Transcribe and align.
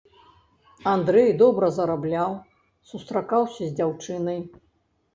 Андрэй 0.93 1.29
добра 1.43 1.69
зарабляў, 1.77 2.31
сустракаўся 2.95 3.63
з 3.69 3.73
дзяўчынай. 3.79 4.39